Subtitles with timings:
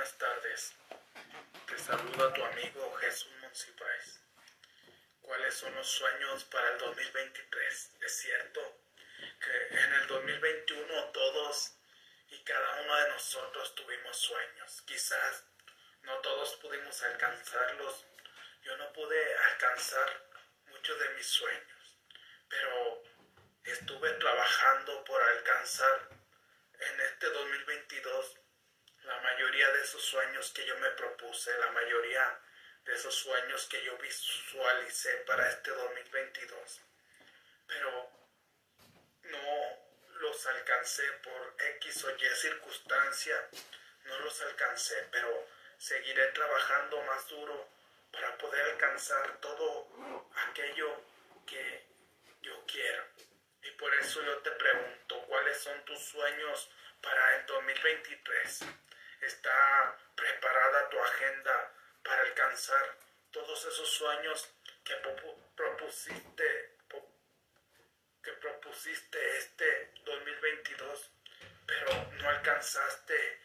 [0.00, 0.72] buenas tardes.
[1.66, 4.20] Te saluda tu amigo Jesús Monsiváis.
[5.20, 7.90] ¿Cuáles son los sueños para el 2023?
[8.00, 8.80] Es cierto
[9.18, 11.74] que en el 2021 todos
[12.30, 14.82] y cada uno de nosotros tuvimos sueños.
[14.86, 15.44] Quizás
[16.04, 18.06] no todos pudimos alcanzarlos.
[18.62, 20.30] Yo no pude alcanzar
[20.68, 21.98] muchos de mis sueños,
[22.48, 23.02] pero
[23.64, 26.08] estuve trabajando por alcanzar
[26.78, 28.40] en este 2022
[29.04, 32.40] la mayoría de esos sueños que yo me propuse, la mayoría
[32.84, 36.80] de esos sueños que yo visualicé para este 2022.
[37.66, 38.10] Pero
[39.24, 39.90] no
[40.20, 43.48] los alcancé por X o Y circunstancia,
[44.04, 45.46] no los alcancé, pero
[45.78, 47.68] seguiré trabajando más duro
[48.12, 49.88] para poder alcanzar todo
[50.48, 51.02] aquello
[51.46, 51.84] que
[52.42, 53.04] yo quiero.
[53.62, 56.70] Y por eso yo te pregunto, ¿cuáles son tus sueños
[57.00, 58.60] para el 2023?
[59.20, 62.98] Está preparada tu agenda para alcanzar
[63.30, 64.48] todos esos sueños
[64.84, 64.94] que
[65.56, 66.76] propusiste
[68.22, 71.10] que propusiste este 2022
[71.66, 73.40] pero no alcanzaste.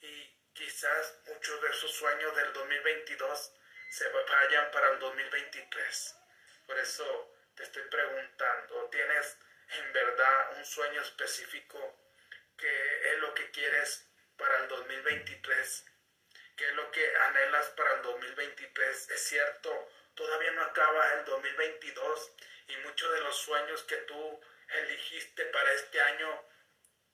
[0.00, 3.52] Y quizás muchos de esos sueños del 2022
[3.90, 6.18] se vayan para el 2023
[6.66, 9.38] por eso te estoy preguntando tienes
[9.70, 11.98] en verdad un sueño específico
[12.56, 14.07] que es lo que quieres
[14.38, 15.84] para el 2023?
[16.56, 19.10] ¿Qué es lo que anhelas para el 2023?
[19.10, 22.32] Es cierto, todavía no acaba el 2022
[22.68, 26.44] y muchos de los sueños que tú eligiste para este año,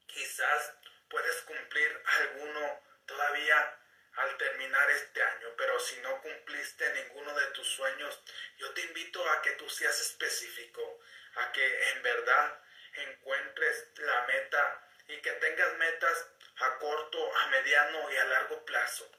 [0.06, 0.74] quizás
[1.08, 3.78] puedes cumplir alguno todavía
[4.16, 8.20] al terminar este año, pero si no cumpliste ninguno de tus sueños,
[8.58, 11.00] yo te invito a que tú seas específico,
[11.36, 12.60] a que en verdad
[12.94, 16.28] encuentres la meta y que tengas metas
[16.58, 19.10] a corto, a mediano y a largo plazo.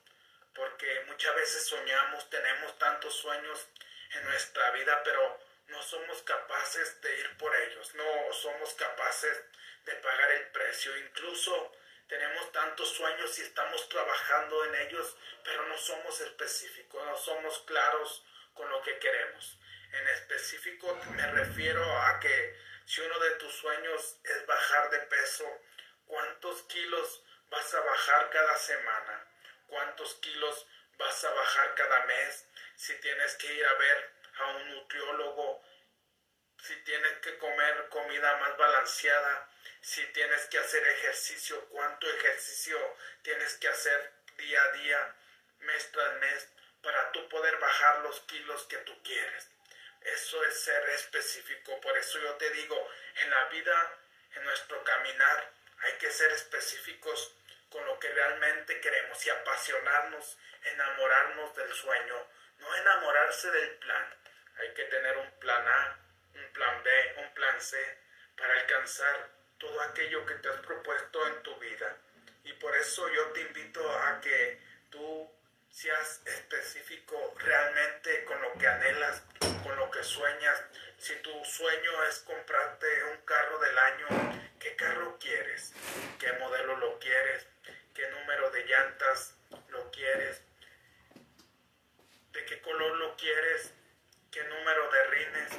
[0.53, 3.68] Porque muchas veces soñamos, tenemos tantos sueños
[4.12, 9.44] en nuestra vida, pero no somos capaces de ir por ellos, no somos capaces
[9.85, 10.95] de pagar el precio.
[10.97, 11.72] Incluso
[12.07, 18.24] tenemos tantos sueños y estamos trabajando en ellos, pero no somos específicos, no somos claros
[18.53, 19.57] con lo que queremos.
[19.91, 25.45] En específico me refiero a que si uno de tus sueños es bajar de peso,
[26.06, 29.28] ¿cuántos kilos vas a bajar cada semana,
[29.67, 30.67] cuántos kilos
[30.97, 32.45] vas a bajar cada mes,
[32.75, 35.63] si tienes que ir a ver a un nutriólogo,
[36.61, 39.50] si tienes que comer comida más balanceada,
[39.81, 45.16] si tienes que hacer ejercicio, cuánto ejercicio tienes que hacer día a día,
[45.59, 46.47] mes tras mes,
[46.81, 49.50] para tú poder bajar los kilos que tú quieres.
[50.01, 51.79] Eso es ser específico.
[51.81, 52.89] Por eso yo te digo,
[53.22, 54.00] en la vida,
[54.35, 55.51] en nuestro caminar,
[55.81, 57.36] hay que ser específicos
[57.69, 62.28] con lo que realmente queremos y apasionarnos, enamorarnos del sueño,
[62.59, 64.16] no enamorarse del plan.
[64.59, 66.00] Hay que tener un plan A,
[66.34, 67.78] un plan B, un plan C
[68.38, 71.97] para alcanzar todo aquello que te has propuesto en tu vida.
[72.44, 75.31] Y por eso yo te invito a que tú
[75.69, 79.24] seas específico realmente con lo que anhelas,
[79.63, 80.63] con lo que sueñas.
[80.97, 84.07] Si tu sueño es comprarte un carro del año,
[84.65, 85.73] ¿qué carro quieres?
[86.19, 87.45] ¿Qué modelo lo quieres?
[87.93, 89.35] ¿Qué número de llantas
[89.69, 90.41] lo quieres?
[92.31, 93.71] ¿De qué color lo quieres?
[94.31, 95.51] ¿Qué número de rines?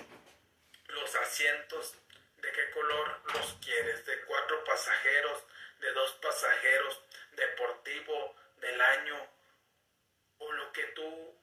[0.89, 1.95] Los asientos,
[2.43, 4.05] ¿de qué color los quieres?
[4.07, 5.45] ¿De cuatro pasajeros?
[5.79, 7.01] ¿De dos pasajeros?
[7.37, 8.35] ¿Deportivo?
[8.57, 9.29] ¿Del año?
[10.39, 11.35] o lo que tú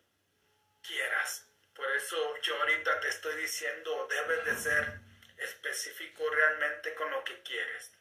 [0.86, 1.48] quieras.
[1.74, 5.03] Por eso yo ahorita te estoy diciendo, debes de ser
[5.44, 7.92] específico realmente con lo que quieres.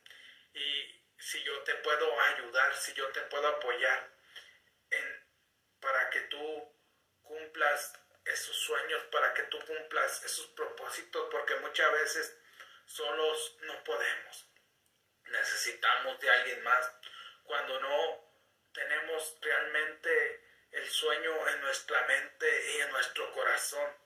[0.55, 4.13] Y si yo te puedo ayudar, si yo te puedo apoyar
[5.81, 6.77] para que tú
[7.23, 7.93] cumplas
[8.25, 12.39] esos sueños, para que tú cumplas esos propósitos, porque muchas veces
[12.87, 14.47] solos no podemos.
[15.25, 16.93] Necesitamos de alguien más.
[17.45, 18.33] Cuando no
[18.73, 20.43] tenemos realmente
[20.73, 23.97] el sueño en nuestra mente y en nuestro corazón.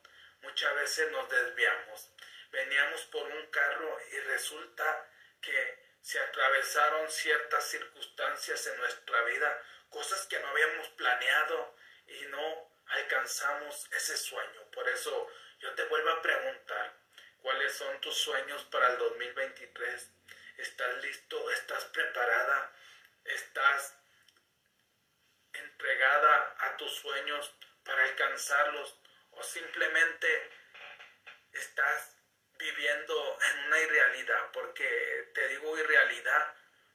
[0.43, 2.11] Muchas veces nos desviamos.
[2.51, 5.09] Veníamos por un carro y resulta
[5.41, 11.77] que se atravesaron ciertas circunstancias en nuestra vida, cosas que no habíamos planeado
[12.07, 14.71] y no alcanzamos ese sueño.
[14.71, 15.29] Por eso
[15.59, 16.95] yo te vuelvo a preguntar,
[17.43, 20.11] ¿cuáles son tus sueños para el 2023?
[20.59, 21.51] ¿Estás listo?
[21.51, 22.73] ¿Estás preparada?
[23.25, 23.95] ¿Estás
[25.53, 27.53] entregada a tus sueños
[27.85, 28.97] para alcanzarlos
[29.33, 30.51] o simplemente
[31.53, 32.16] estás
[32.59, 36.55] viviendo en una irrealidad, porque te digo irrealidad,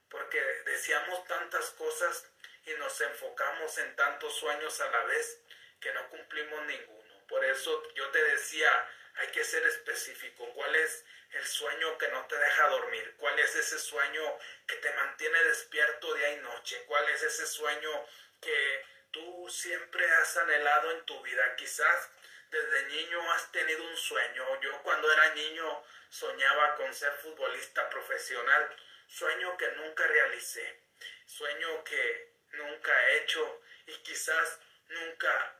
[0.09, 2.27] porque deseamos tantas cosas
[2.65, 5.39] y nos enfocamos en tantos sueños a la vez
[5.79, 7.27] que no cumplimos ninguno.
[7.27, 10.51] Por eso yo te decía, hay que ser específico.
[10.53, 13.15] ¿Cuál es el sueño que no te deja dormir?
[13.17, 14.37] ¿Cuál es ese sueño
[14.67, 16.83] que te mantiene despierto día y noche?
[16.87, 18.05] ¿Cuál es ese sueño
[18.41, 21.55] que tú siempre has anhelado en tu vida?
[21.55, 22.09] Quizás
[22.51, 24.61] desde niño has tenido un sueño.
[24.61, 28.75] Yo cuando era niño soñaba con ser futbolista profesional,
[29.07, 30.83] sueño que nunca realicé,
[31.25, 35.55] sueño que nunca he hecho y quizás nunca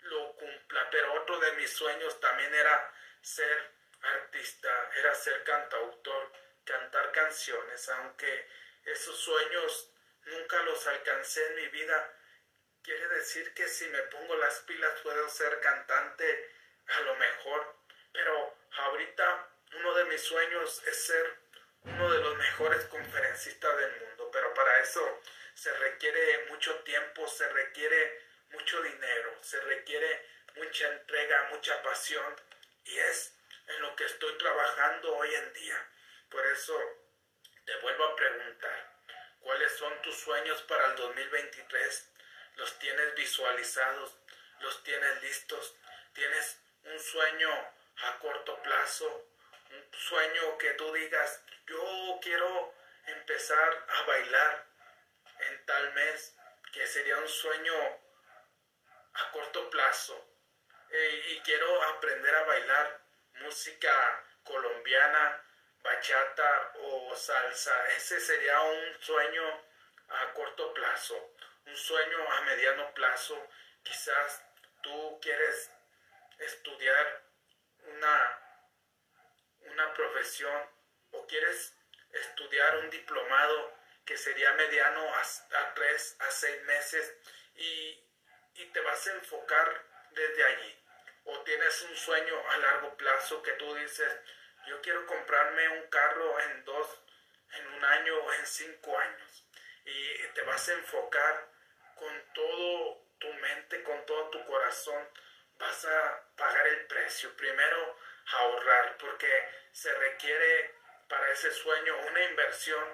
[0.00, 3.70] lo cumpla, pero otro de mis sueños también era ser
[4.00, 6.32] artista, era ser cantautor,
[6.64, 8.48] cantar canciones, aunque
[8.84, 9.92] esos sueños
[10.24, 12.18] nunca los alcancé en mi vida,
[12.82, 16.50] quiere decir que si me pongo las pilas puedo ser cantante
[16.86, 17.76] a lo mejor,
[18.12, 21.38] pero ahorita uno de mis sueños es ser
[21.84, 25.20] uno de los mejores conferencistas del mundo, pero para eso
[25.54, 28.20] se requiere mucho tiempo, se requiere
[28.50, 30.26] mucho dinero, se requiere
[30.56, 32.36] mucha entrega, mucha pasión
[32.84, 33.34] y es
[33.68, 35.88] en lo que estoy trabajando hoy en día.
[36.28, 36.78] Por eso
[37.64, 38.92] te vuelvo a preguntar,
[39.40, 42.11] ¿cuáles son tus sueños para el 2023?
[42.56, 44.16] ¿Los tienes visualizados?
[44.60, 45.74] ¿Los tienes listos?
[46.12, 47.50] ¿Tienes un sueño
[48.04, 49.28] a corto plazo?
[49.70, 52.74] ¿Un sueño que tú digas, yo quiero
[53.06, 54.66] empezar a bailar
[55.38, 56.36] en tal mes,
[56.72, 57.74] que sería un sueño
[59.14, 60.32] a corto plazo
[60.90, 63.00] eh, y quiero aprender a bailar
[63.40, 65.42] música colombiana,
[65.82, 67.88] bachata o salsa.
[67.96, 69.62] Ese sería un sueño
[70.08, 71.31] a corto plazo,
[71.66, 73.48] un sueño a mediano plazo.
[73.82, 74.42] Quizás
[74.82, 75.70] tú quieres
[76.38, 77.24] estudiar
[77.84, 78.38] una,
[79.60, 80.70] una profesión
[81.10, 81.74] o quieres
[82.10, 83.74] estudiar un diplomado
[84.04, 87.14] que sería mediano a, a tres a seis meses
[87.54, 88.02] y
[88.54, 90.78] y te vas a enfocar desde allí.
[91.24, 94.20] O tienes un sueño a largo plazo que tú dices,
[94.66, 97.04] yo quiero comprarme un carro en dos,
[97.52, 99.46] en un año o en cinco años.
[99.84, 101.51] Y te vas a enfocar
[101.96, 105.08] con todo tu mente, con todo tu corazón.
[105.58, 107.36] Vas a pagar el precio.
[107.36, 107.96] Primero,
[108.26, 110.74] ahorrar, porque se requiere
[111.08, 112.84] para ese sueño una inversión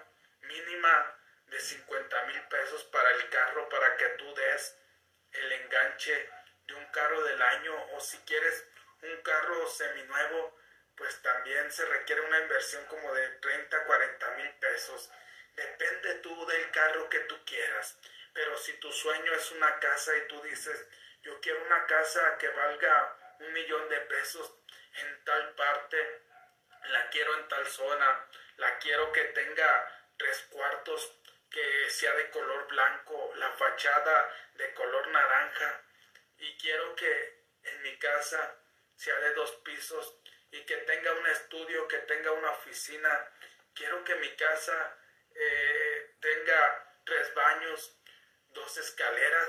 [0.42, 4.76] mínima de 50 mil pesos para el carro para que tú des
[5.32, 6.30] el enganche
[6.66, 8.66] de un carro del año o si quieres
[9.02, 10.58] un carro seminuevo,
[10.96, 15.10] pues también se requiere una inversión como de 30, 40 mil pesos.
[15.54, 17.96] Depende tú del carro que tú quieras.
[18.38, 20.86] Pero si tu sueño es una casa y tú dices,
[21.22, 24.60] yo quiero una casa que valga un millón de pesos
[24.94, 26.22] en tal parte,
[26.84, 31.20] la quiero en tal zona, la quiero que tenga tres cuartos,
[31.50, 35.82] que sea de color blanco, la fachada de color naranja
[36.36, 38.56] y quiero que en mi casa
[38.94, 40.14] sea de dos pisos
[40.52, 43.32] y que tenga un estudio, que tenga una oficina.
[43.74, 44.96] Quiero que mi casa
[45.34, 47.98] eh, tenga tres baños,
[48.58, 49.48] dos escaleras.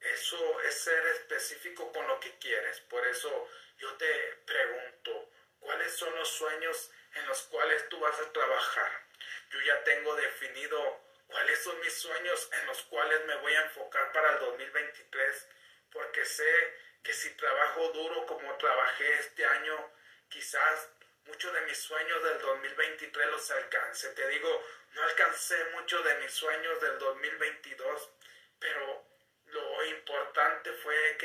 [0.00, 2.80] Eso es ser específico con lo que quieres.
[2.82, 3.48] Por eso
[3.78, 4.12] yo te
[4.46, 5.30] pregunto,
[5.60, 9.06] ¿cuáles son los sueños en los cuales tú vas a trabajar?
[9.50, 14.12] Yo ya tengo definido cuáles son mis sueños en los cuales me voy a enfocar
[14.12, 15.48] para el 2023,
[15.90, 19.92] porque sé que si trabajo duro como trabajé este año,
[20.28, 20.88] quizás
[21.24, 24.08] muchos de mis sueños del 2023 los alcance.
[24.10, 28.10] Te digo, no alcancé muchos de mis sueños del 2022,
[28.58, 29.06] pero
[29.46, 31.16] lo importante fue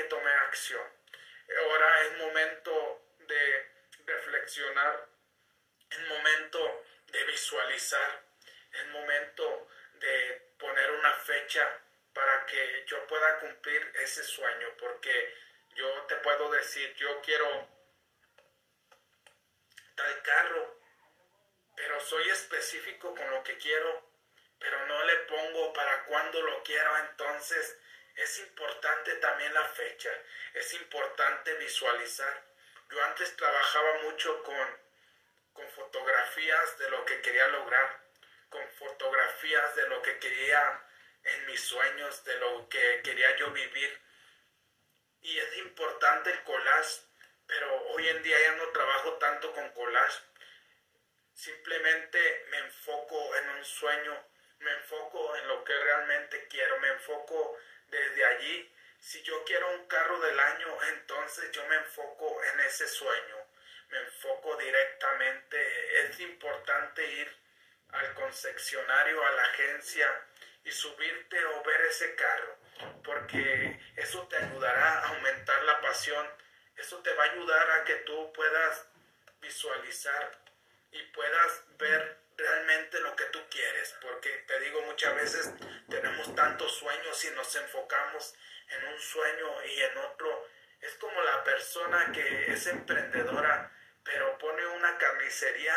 [0.43, 0.87] acción.
[1.59, 3.71] Ahora es momento de
[4.05, 5.07] reflexionar,
[5.89, 8.23] es momento de visualizar,
[8.71, 11.79] es momento de poner una fecha
[12.13, 15.35] para que yo pueda cumplir ese sueño, porque
[15.75, 17.67] yo te puedo decir, yo quiero
[19.95, 20.79] tal carro,
[21.75, 24.11] pero soy específico con lo que quiero,
[24.59, 27.77] pero no le pongo para cuándo lo quiero, entonces
[28.15, 30.11] es importante también la fecha,
[30.53, 32.43] es importante visualizar.
[32.89, 34.67] Yo antes trabajaba mucho con,
[35.53, 38.03] con fotografías de lo que quería lograr
[38.53, 40.79] con fotografías de lo que quería
[41.23, 43.99] en mis sueños, de lo que quería yo vivir.
[45.21, 47.01] Y es importante el collage,
[47.47, 50.19] pero hoy en día ya no trabajo tanto con collage.
[51.33, 54.23] Simplemente me enfoco en un sueño,
[54.59, 57.57] me enfoco en lo que realmente quiero, me enfoco
[57.89, 58.71] desde allí.
[58.99, 63.37] Si yo quiero un carro del año, entonces yo me enfoco en ese sueño,
[63.89, 66.05] me enfoco directamente.
[66.05, 67.43] Es importante ir
[67.89, 70.25] al concesionario, a la agencia
[70.63, 72.57] y subirte o ver ese carro,
[73.03, 76.27] porque eso te ayudará a aumentar la pasión,
[76.77, 78.87] eso te va a ayudar a que tú puedas
[79.41, 80.39] visualizar
[80.91, 85.51] y puedas ver realmente lo que tú quieres, porque te digo muchas veces
[85.89, 88.33] tenemos tantos sueños y nos enfocamos
[88.69, 90.47] en un sueño y en otro.
[90.81, 93.71] Es como la persona que es emprendedora,
[94.03, 95.75] pero pone una carnicería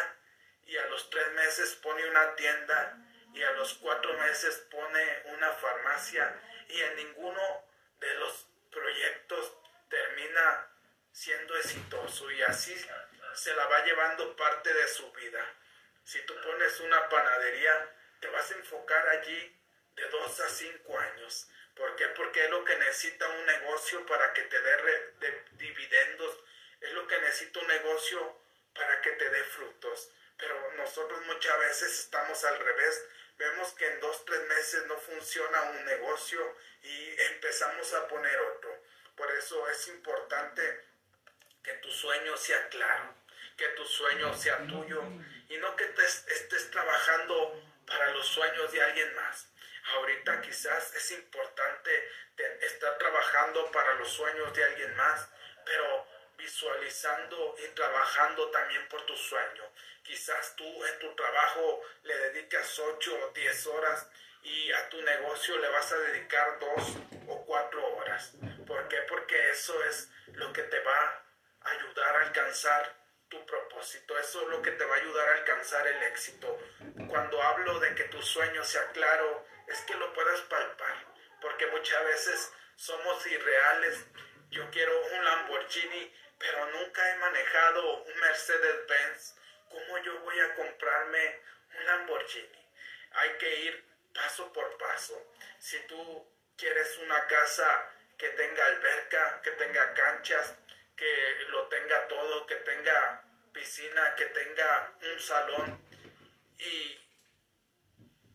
[0.64, 2.98] y a los tres meses pone una tienda
[3.32, 7.64] y a los cuatro meses pone una farmacia y en ninguno
[8.00, 9.52] de los proyectos
[9.88, 10.68] termina
[11.12, 12.75] siendo exitoso y así
[13.34, 15.44] se la va llevando parte de su vida.
[16.06, 19.60] Si tú pones una panadería, te vas a enfocar allí
[19.96, 21.48] de dos a cinco años.
[21.75, 22.06] ¿Por qué?
[22.10, 26.38] Porque es lo que necesita un negocio para que te dé dividendos.
[26.80, 28.40] Es lo que necesita un negocio
[28.72, 30.12] para que te dé frutos.
[30.38, 33.04] Pero nosotros muchas veces estamos al revés.
[33.36, 38.80] Vemos que en dos, tres meses no funciona un negocio y empezamos a poner otro.
[39.16, 40.84] Por eso es importante
[41.64, 43.12] que tu sueño sea claro,
[43.56, 45.02] que tu sueño sea tuyo
[45.48, 49.48] y no que estés trabajando para los sueños de alguien más.
[49.94, 52.08] Ahorita quizás es importante
[52.60, 55.28] estar trabajando para los sueños de alguien más,
[55.64, 59.64] pero visualizando y trabajando también por tu sueño.
[60.02, 64.06] Quizás tú en tu trabajo le dedicas 8 o 10 horas
[64.42, 66.96] y a tu negocio le vas a dedicar 2
[67.28, 68.32] o 4 horas.
[68.66, 68.98] ¿Por qué?
[69.08, 71.25] Porque eso es lo que te va
[71.62, 72.94] a ayudar a alcanzar
[73.28, 74.18] tu propósito.
[74.18, 76.59] Eso es lo que te va a ayudar a alcanzar el éxito.
[77.09, 80.97] Cuando hablo de que tu sueño sea claro, es que lo puedas palpar.
[81.40, 84.04] Porque muchas veces somos irreales.
[84.50, 89.35] Yo quiero un Lamborghini, pero nunca he manejado un Mercedes-Benz.
[89.71, 91.40] ¿Cómo yo voy a comprarme
[91.78, 92.71] un Lamborghini?
[93.12, 95.33] Hay que ir paso por paso.
[95.59, 100.54] Si tú quieres una casa que tenga alberca, que tenga canchas,
[100.96, 103.22] que lo tenga todo, que tenga
[103.52, 105.80] piscina, que tenga un salón
[106.58, 107.00] y,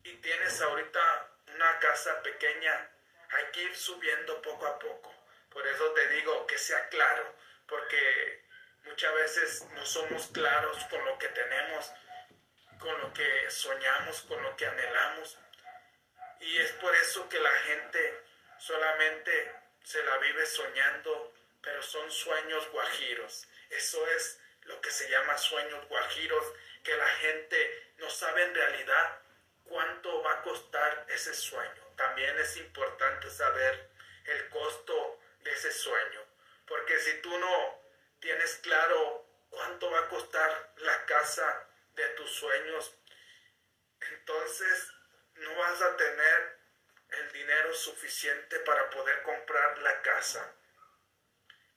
[0.04, 2.90] y tienes ahorita una casa pequeña,
[3.30, 5.14] hay que ir subiendo poco a poco.
[5.50, 7.34] Por eso te digo que sea claro,
[7.66, 8.44] porque
[8.84, 11.92] muchas veces no somos claros con lo que tenemos,
[12.78, 15.38] con lo que soñamos, con lo que anhelamos.
[16.40, 18.24] Y es por eso que la gente
[18.58, 23.48] solamente se la vive soñando pero son sueños guajiros.
[23.70, 26.44] Eso es lo que se llama sueños guajiros,
[26.82, 29.20] que la gente no sabe en realidad
[29.64, 31.82] cuánto va a costar ese sueño.
[31.96, 33.90] También es importante saber
[34.24, 36.24] el costo de ese sueño,
[36.66, 37.82] porque si tú no
[38.20, 42.94] tienes claro cuánto va a costar la casa de tus sueños,
[44.00, 44.92] entonces
[45.34, 46.58] no vas a tener
[47.10, 50.54] el dinero suficiente para poder comprar la casa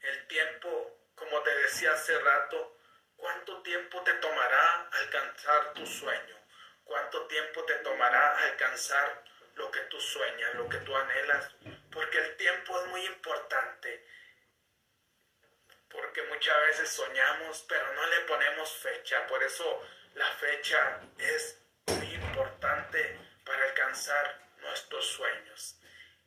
[0.08, 2.78] el tiempo, como te decía hace rato,
[3.16, 6.36] ¿cuánto tiempo te tomará alcanzar tu sueño?
[6.84, 9.24] ¿Cuánto tiempo te tomará alcanzar
[9.56, 11.52] lo que tú sueñas, lo que tú anhelas?
[11.92, 14.08] Porque el tiempo es muy importante.
[15.90, 19.26] Porque muchas veces soñamos, pero no le ponemos fecha.
[19.28, 19.82] Por eso
[20.14, 25.80] la fecha es muy importante para alcanzar nuestros sueños.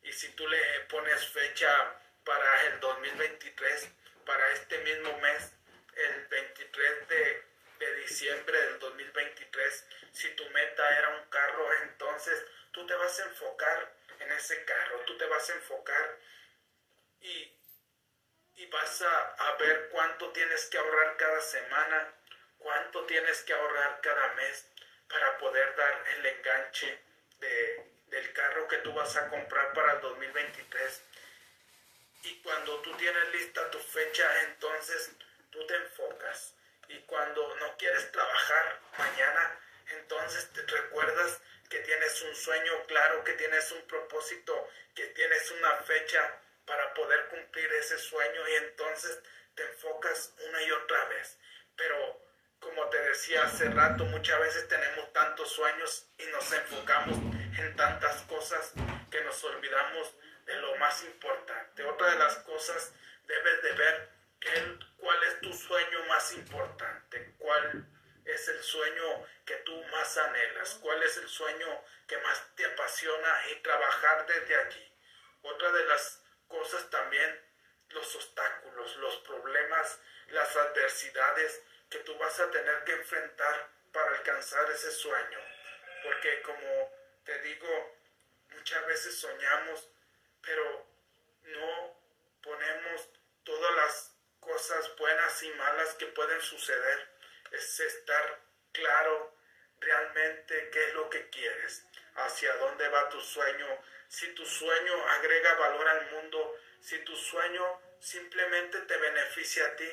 [0.03, 3.89] Y si tú le pones fecha para el 2023,
[4.27, 5.51] para este mismo mes,
[5.97, 7.43] el 23 de,
[7.79, 13.25] de diciembre del 2023, si tu meta era un carro, entonces tú te vas a
[13.25, 16.19] enfocar en ese carro, tú te vas a enfocar
[17.23, 17.51] y,
[18.57, 22.13] y vas a, a, ver cuánto tienes que ahorrar cada semana,
[22.59, 24.67] cuánto tienes que ahorrar cada mes
[25.09, 27.01] para poder dar el enganche
[27.39, 31.05] de, del carro que tú vas a comprar para el 2023.
[32.23, 35.13] Y cuando tú tienes lista tu fecha, entonces
[35.51, 36.55] tú te enfocas.
[36.89, 39.61] Y cuando no quieres trabajar mañana,
[39.91, 45.77] entonces te recuerdas que tienes un sueño claro, que tienes un propósito, que tienes una
[45.83, 49.19] fecha para poder cumplir ese sueño y entonces
[49.55, 51.39] te enfocas una y otra vez.
[51.77, 52.29] Pero
[52.61, 57.17] como te decía hace rato, muchas veces tenemos tantos sueños y nos enfocamos
[57.59, 58.73] en tantas cosas
[59.11, 60.15] que nos olvidamos
[60.49, 61.85] de lo más importante.
[61.85, 62.93] Otra de las cosas,
[63.27, 64.09] debes de ver
[64.97, 67.87] cuál es tu sueño más importante, cuál
[68.25, 73.43] es el sueño que tú más anhelas, cuál es el sueño que más te apasiona
[73.51, 74.93] y trabajar desde aquí.
[75.43, 77.41] Otra de las cosas también,
[77.91, 84.71] los obstáculos, los problemas, las adversidades que tú vas a tener que enfrentar para alcanzar
[84.71, 85.39] ese sueño.
[86.03, 86.91] Porque como
[87.25, 87.99] te digo,
[88.51, 89.89] muchas veces soñamos,
[90.43, 90.87] pero
[91.43, 92.01] no
[92.43, 93.09] ponemos
[93.45, 97.09] todas las cosas buenas y malas que pueden suceder.
[97.53, 98.41] Es estar
[98.73, 99.35] claro
[99.81, 101.85] realmente qué es lo que quieres,
[102.17, 103.67] hacia dónde va tu sueño,
[104.09, 109.91] si tu sueño agrega valor al mundo, si tu sueño simplemente te beneficia a ti,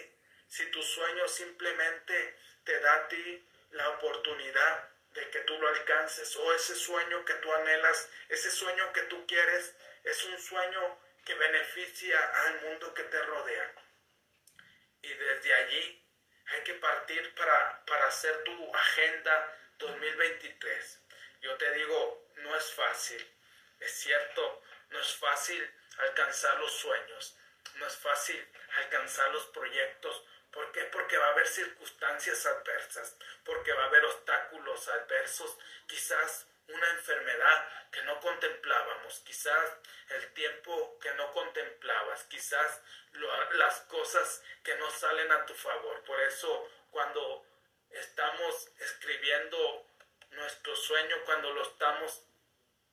[0.47, 6.35] si tu sueño simplemente te da a ti la oportunidad de que tú lo alcances
[6.35, 9.73] o ese sueño que tú anhelas, ese sueño que tú quieres,
[10.05, 13.73] es un sueño que beneficia al mundo que te rodea.
[15.01, 16.05] Y desde allí
[16.47, 21.01] hay que partir para, para hacer tu agenda 2023.
[21.41, 23.35] Yo te digo, no es fácil,
[23.79, 27.37] es cierto, no es fácil alcanzar los sueños,
[27.75, 28.47] no es fácil
[28.77, 30.23] alcanzar los proyectos.
[30.51, 30.83] ¿Por qué?
[30.85, 35.57] Porque va a haber circunstancias adversas, porque va a haber obstáculos adversos,
[35.87, 36.44] quizás
[37.91, 39.71] que no contemplábamos, quizás
[40.09, 42.81] el tiempo que no contemplabas, quizás
[43.53, 46.03] las cosas que no salen a tu favor.
[46.03, 47.45] Por eso cuando
[47.91, 49.85] estamos escribiendo
[50.31, 52.23] nuestro sueño, cuando lo estamos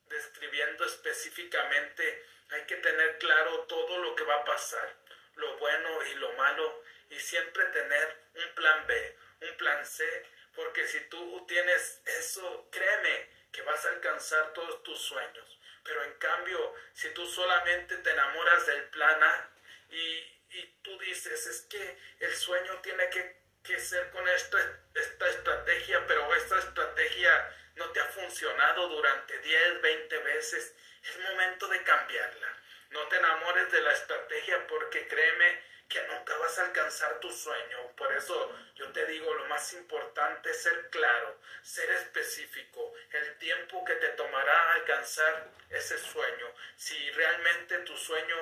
[0.06, 4.94] describiendo específicamente, hay que tener claro todo lo que va a pasar,
[5.36, 10.86] lo bueno y lo malo, y siempre tener un plan B, un plan C, porque
[10.86, 15.58] si tú tienes eso, créeme que vas a alcanzar todos tus sueños.
[15.84, 19.50] Pero en cambio, si tú solamente te enamoras del plan A
[19.90, 24.58] y, y tú dices, es que el sueño tiene que, que ser con esta,
[24.94, 31.68] esta estrategia, pero esta estrategia no te ha funcionado durante 10, 20 veces, es momento
[31.68, 32.56] de cambiarla.
[32.90, 37.78] No te enamores de la estrategia porque créeme que nunca vas a alcanzar tu sueño.
[37.96, 43.84] Por eso yo te digo, lo más importante es ser claro, ser específico, el tiempo
[43.84, 46.46] que te tomará alcanzar ese sueño.
[46.76, 48.36] Si realmente tu sueño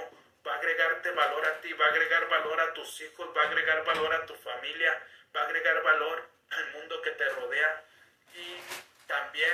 [0.47, 3.47] va a agregarte valor a ti, va a agregar valor a tus hijos, va a
[3.47, 5.03] agregar valor a tu familia,
[5.35, 7.85] va a agregar valor al mundo que te rodea
[8.33, 8.61] y
[9.09, 9.53] también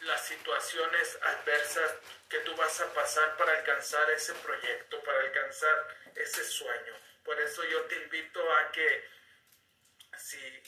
[0.00, 1.94] las situaciones adversas
[2.28, 5.86] que tú vas a pasar para alcanzar ese proyecto, para alcanzar
[6.16, 6.94] ese sueño.
[7.24, 9.08] Por eso yo te invito a que
[10.18, 10.62] si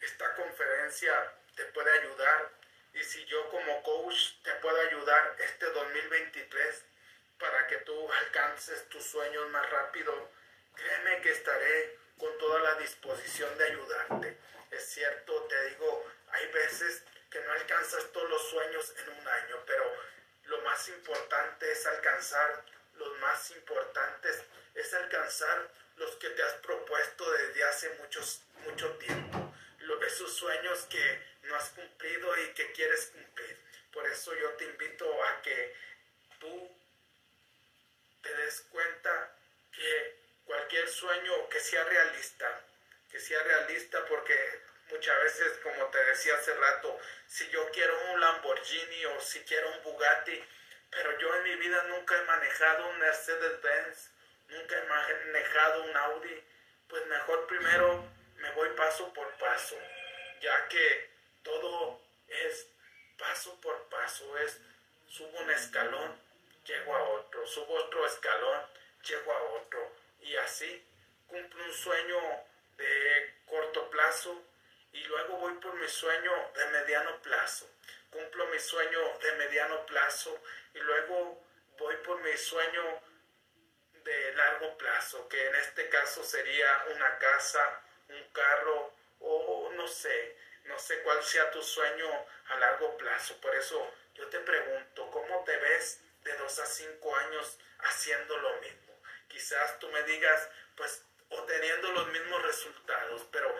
[0.00, 2.50] esta conferencia te puede ayudar
[2.94, 6.84] y si yo como coach te puedo ayudar este 2023
[7.38, 10.30] para que tú alcances tus sueños más rápido,
[10.74, 14.38] créeme que estaré con toda la disposición de ayudarte.
[14.70, 19.56] Es cierto, te digo, hay veces que no alcanzas todos los sueños en un año,
[19.66, 19.84] pero
[20.44, 25.70] lo más importante es alcanzar los más importantes, es alcanzar
[26.02, 29.42] los que te has propuesto desde hace muchos, mucho tiempo,
[30.12, 33.56] esos sueños que no has cumplido y que quieres cumplir.
[33.92, 35.74] Por eso yo te invito a que
[36.38, 36.70] tú
[38.22, 39.36] te des cuenta
[39.72, 42.64] que cualquier sueño que sea realista,
[43.10, 44.34] que sea realista porque
[44.90, 49.70] muchas veces, como te decía hace rato, si yo quiero un Lamborghini o si quiero
[49.72, 50.44] un Bugatti,
[50.90, 54.10] pero yo en mi vida nunca he manejado un Mercedes-Benz,
[54.52, 56.44] nunca he manejado un Audi,
[56.88, 58.04] pues mejor primero
[58.36, 59.76] me voy paso por paso,
[60.40, 61.10] ya que
[61.42, 62.68] todo es
[63.18, 64.60] paso por paso, es
[65.08, 66.20] subo un escalón,
[66.66, 68.62] llego a otro, subo otro escalón,
[69.02, 70.84] llego a otro, y así
[71.26, 72.18] cumplo un sueño
[72.76, 74.42] de corto plazo
[74.92, 77.68] y luego voy por mi sueño de mediano plazo,
[78.10, 80.38] cumplo mi sueño de mediano plazo
[80.74, 81.42] y luego
[81.78, 83.00] voy por mi sueño
[84.04, 90.36] de largo plazo, que en este caso sería una casa, un carro o no sé,
[90.64, 92.08] no sé cuál sea tu sueño
[92.48, 93.40] a largo plazo.
[93.40, 98.60] Por eso yo te pregunto, ¿cómo te ves de dos a cinco años haciendo lo
[98.60, 99.00] mismo?
[99.28, 103.54] Quizás tú me digas, pues o teniendo los mismos resultados, pero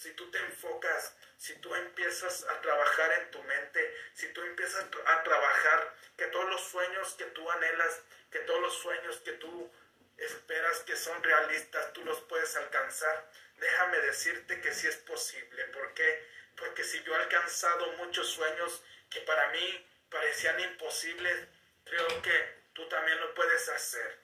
[0.00, 4.84] si tú te enfocas, si tú empiezas a trabajar en tu mente, si tú empiezas
[5.06, 9.72] a trabajar que todos los sueños que tú anhelas, que todos los sueños que tú
[10.18, 15.64] esperas que son realistas, tú los puedes alcanzar, déjame decirte que sí es posible.
[15.66, 16.28] ¿Por qué?
[16.56, 21.48] Porque si yo he alcanzado muchos sueños que para mí parecían imposibles,
[21.84, 24.18] creo que tú también lo puedes hacer.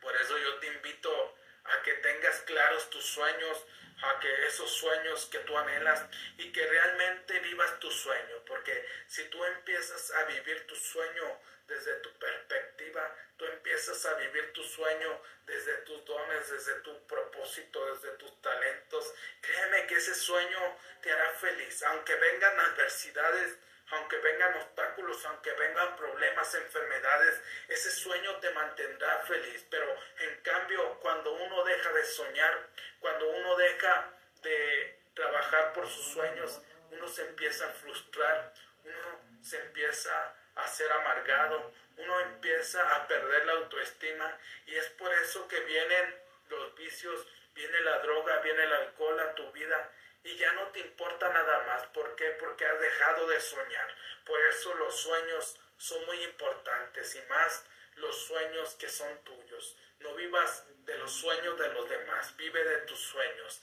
[0.00, 1.36] Por eso yo te invito
[1.68, 3.64] a que tengas claros tus sueños,
[4.02, 6.04] a que esos sueños que tú anhelas
[6.36, 11.94] y que realmente vivas tu sueño, porque si tú empiezas a vivir tu sueño desde
[11.96, 18.16] tu perspectiva, tú empiezas a vivir tu sueño desde tus dones, desde tu propósito, desde
[18.16, 23.56] tus talentos, créeme que ese sueño te hará feliz, aunque vengan adversidades,
[23.90, 29.64] aunque vengan obstáculos, aunque vengan problemas, enfermedades, ese sueño te mantendrá feliz.
[29.70, 29.86] Pero
[30.18, 32.68] en cambio, cuando uno deja de soñar,
[33.00, 34.10] cuando uno deja
[34.42, 38.52] de trabajar por sus sueños, uno se empieza a frustrar,
[38.84, 45.12] uno se empieza a ser amargado, uno empieza a perder la autoestima y es por
[45.14, 46.16] eso que vienen
[46.48, 49.90] los vicios, viene la droga, viene el alcohol a tu vida
[50.26, 51.86] y ya no te importa nada más.
[51.88, 52.30] ¿Por qué?
[52.40, 53.96] Porque has dejado de soñar.
[54.24, 59.76] Por eso los sueños son muy importantes y más los sueños que son tuyos.
[60.00, 63.62] No vivas de los sueños de los demás, vive de tus sueños.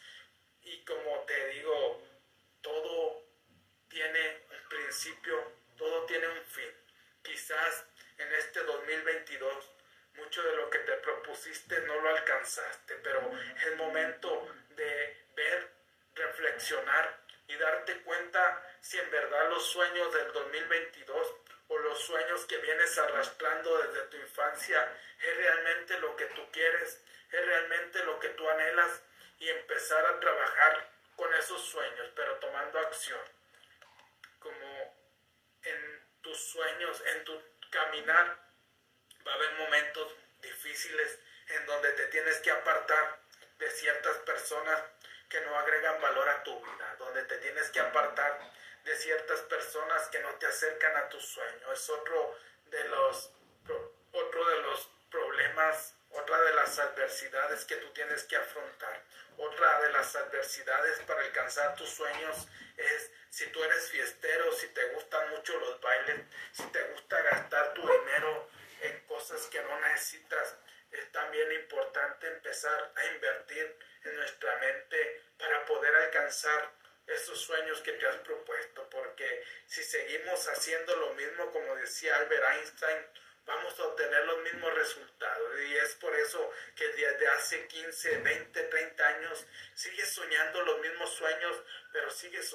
[0.64, 2.02] Y como te digo,
[2.62, 3.24] todo
[3.90, 6.72] tiene un principio, todo tiene un fin.
[7.24, 7.86] Quizás
[8.18, 9.70] en este 2022
[10.16, 13.32] mucho de lo que te propusiste no lo alcanzaste, pero
[13.66, 15.73] es momento de ver,
[16.44, 21.28] reflexionar y darte cuenta si en verdad los sueños del 2022
[21.70, 27.02] o los sueños que vienes arrastrando desde tu infancia es realmente lo que tú quieres,
[27.32, 29.02] es realmente lo que tú anhelas
[29.40, 33.22] y empezar a trabajar con esos sueños, pero tomando acción.
[34.40, 34.98] Como
[35.64, 38.38] en tus sueños, en tu caminar,
[39.26, 43.20] va a haber momentos difíciles en donde te tienes que apartar
[43.60, 44.84] de ciertas personas
[45.30, 48.52] que no agregan valor a tu vida, donde te tienes que apartar
[48.84, 51.72] de ciertas personas que no te acercan a tu sueño.
[51.72, 53.32] Es otro de los,
[54.12, 59.02] otro de los problemas, otra de las adversidades que tú tienes que afrontar.
[59.38, 64.86] Otra de las adversidades para alcanzar tus sueños es si tú eres fiestero, si te
[64.90, 68.50] gustan mucho los bailes, si te gusta gastar tu dinero
[68.82, 70.56] en cosas que no necesitas,
[70.94, 76.72] es también importante empezar a invertir en nuestra mente para poder alcanzar
[77.08, 82.44] esos sueños que te has propuesto, porque si seguimos haciendo lo mismo, como decía Albert
[82.56, 83.08] Einstein,
[83.46, 85.60] vamos a obtener los mismos resultados.
[85.62, 91.14] Y es por eso que desde hace 15, 20, 30 años sigues soñando los mismos
[91.14, 91.56] sueños,
[91.92, 92.54] pero sigues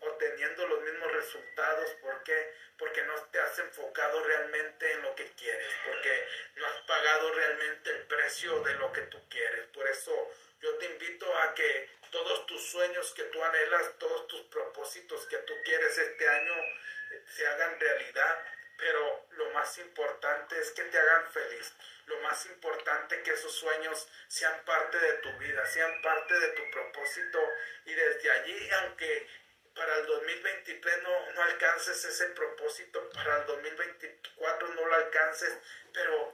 [0.00, 1.90] obteniendo los mismos resultados.
[2.00, 2.54] ¿Por qué?
[2.78, 7.90] Porque no te has enfocado realmente en lo que quieres, porque no has pagado realmente
[7.90, 9.66] el precio de lo que tú quieres.
[9.68, 14.42] Por eso yo te invito a que todos tus sueños que tú anhelas, todos tus
[14.42, 18.44] propósitos que tú quieres este año eh, se hagan realidad
[18.78, 21.72] pero lo más importante es que te hagan feliz.
[22.06, 26.70] Lo más importante que esos sueños sean parte de tu vida, sean parte de tu
[26.70, 27.40] propósito
[27.84, 29.28] y desde allí, aunque
[29.74, 35.58] para el 2023 no, no alcances ese propósito, para el 2024 no lo alcances,
[35.92, 36.32] pero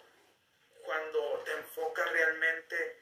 [0.84, 3.00] cuando te enfocas realmente,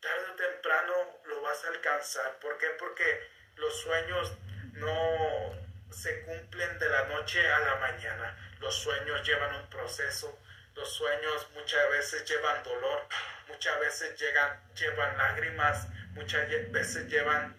[0.00, 2.38] tarde o temprano lo vas a alcanzar.
[2.40, 2.68] ¿Por qué?
[2.78, 4.36] Porque los sueños
[4.74, 5.52] no
[5.90, 8.41] se cumplen de la noche a la mañana.
[8.62, 10.38] Los sueños llevan un proceso,
[10.76, 13.08] los sueños muchas veces llevan dolor,
[13.48, 17.56] muchas veces llegan, llevan lágrimas, muchas veces llevan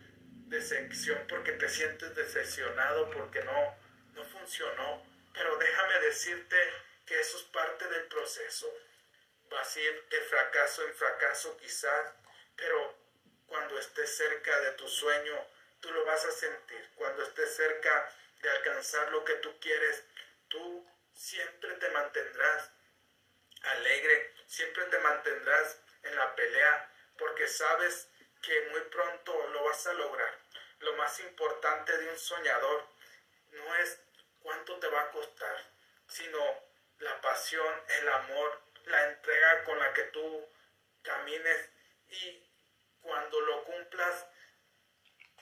[0.47, 3.75] decepción porque te sientes decepcionado, porque no,
[4.13, 5.05] no funcionó.
[5.33, 6.55] Pero déjame decirte
[7.05, 8.73] que eso es parte del proceso.
[9.49, 12.13] Vas a ir de fracaso en fracaso quizás,
[12.55, 12.97] pero
[13.45, 15.47] cuando estés cerca de tu sueño,
[15.81, 16.89] tú lo vas a sentir.
[16.95, 18.09] Cuando estés cerca
[18.41, 20.05] de alcanzar lo que tú quieres,
[20.47, 22.71] tú siempre te mantendrás
[23.63, 28.09] alegre, siempre te mantendrás en la pelea, porque sabes
[28.41, 30.37] que muy pronto lo vas a lograr.
[30.79, 32.87] Lo más importante de un soñador
[33.51, 33.99] no es
[34.41, 35.55] cuánto te va a costar,
[36.07, 36.39] sino
[36.99, 40.49] la pasión, el amor, la entrega con la que tú
[41.01, 41.69] camines
[42.09, 42.43] y
[43.01, 44.25] cuando lo cumplas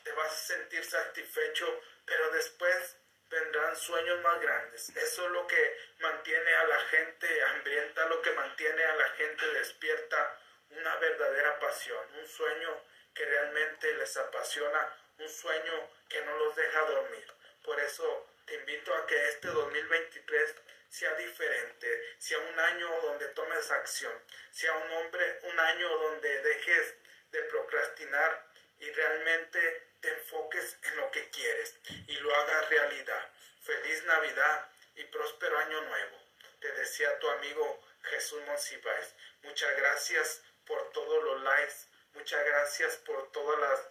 [0.04, 2.98] te vas a sentir satisfecho, pero después
[3.32, 4.90] vendrán sueños más grandes.
[4.90, 9.46] Eso es lo que mantiene a la gente hambrienta, lo que mantiene a la gente
[9.54, 10.40] despierta,
[10.70, 16.82] una verdadera pasión, un sueño que realmente les apasiona, un sueño que no los deja
[16.82, 17.34] dormir.
[17.64, 20.56] Por eso te invito a que este 2023
[20.90, 24.14] sea diferente, sea un año donde tomes acción,
[24.52, 26.96] sea un hombre, un año donde dejes
[27.32, 28.46] de procrastinar
[28.80, 31.76] y realmente te enfoques en lo que quieres
[32.08, 33.30] y lo hagas realidad.
[33.62, 36.18] Feliz Navidad y próspero año nuevo.
[36.60, 39.14] Te desea tu amigo Jesús Monsiváis.
[39.44, 41.76] Muchas gracias por todos los likes.
[42.14, 43.88] Muchas gracias por todas las,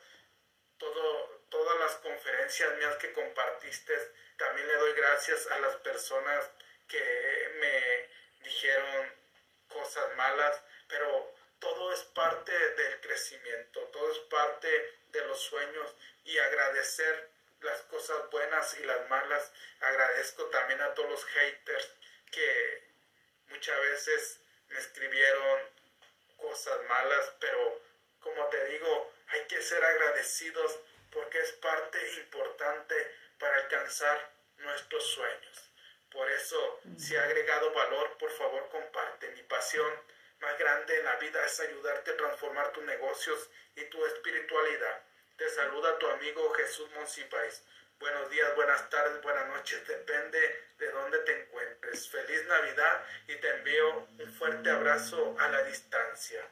[0.78, 3.94] todo, todas las conferencias mías que compartiste.
[4.36, 6.50] También le doy gracias a las personas
[6.88, 8.08] que me
[8.44, 9.14] dijeron
[9.68, 15.94] cosas malas, pero todo es parte del crecimiento, todo es parte de los sueños
[16.24, 19.52] y agradecer las cosas buenas y las malas.
[19.80, 21.90] Agradezco también a todos los haters
[22.30, 22.82] que
[23.48, 25.60] muchas veces me escribieron
[26.36, 27.82] cosas malas, pero
[28.20, 30.78] como te digo, hay que ser agradecidos
[31.10, 32.94] porque es parte importante
[33.38, 35.70] para alcanzar nuestros sueños.
[36.10, 39.30] Por eso, si ha agregado valor, por favor comparte.
[39.30, 39.92] Mi pasión
[40.40, 45.02] más grande en la vida es ayudarte a transformar tus negocios y tu espiritualidad.
[45.36, 47.62] Te saluda tu amigo Jesús Monsipais.
[47.98, 50.38] Buenos días, buenas tardes, buenas noches, depende
[50.78, 52.08] de dónde te encuentres.
[52.08, 56.42] Feliz Navidad y te envío un fuerte abrazo a la distancia.